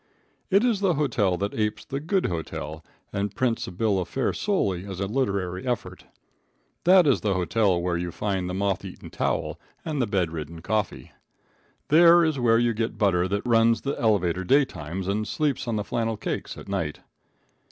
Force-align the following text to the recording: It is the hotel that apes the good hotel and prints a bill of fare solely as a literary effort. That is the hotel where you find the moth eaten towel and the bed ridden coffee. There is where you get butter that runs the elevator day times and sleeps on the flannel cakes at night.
It 0.49 0.63
is 0.63 0.79
the 0.79 0.95
hotel 0.95 1.37
that 1.37 1.53
apes 1.53 1.85
the 1.85 1.99
good 1.99 2.25
hotel 2.25 2.83
and 3.13 3.35
prints 3.35 3.67
a 3.67 3.71
bill 3.71 3.99
of 3.99 4.07
fare 4.09 4.33
solely 4.33 4.83
as 4.83 4.99
a 4.99 5.05
literary 5.05 5.67
effort. 5.67 6.07
That 6.85 7.05
is 7.05 7.21
the 7.21 7.35
hotel 7.35 7.79
where 7.79 7.97
you 7.97 8.09
find 8.11 8.49
the 8.49 8.55
moth 8.55 8.83
eaten 8.83 9.11
towel 9.11 9.59
and 9.85 10.01
the 10.01 10.07
bed 10.07 10.31
ridden 10.31 10.63
coffee. 10.63 11.11
There 11.89 12.25
is 12.25 12.39
where 12.39 12.57
you 12.57 12.73
get 12.73 12.97
butter 12.97 13.27
that 13.27 13.45
runs 13.45 13.81
the 13.81 13.93
elevator 14.01 14.43
day 14.43 14.65
times 14.65 15.07
and 15.07 15.27
sleeps 15.27 15.67
on 15.67 15.75
the 15.75 15.83
flannel 15.83 16.17
cakes 16.17 16.57
at 16.57 16.67
night. 16.67 17.01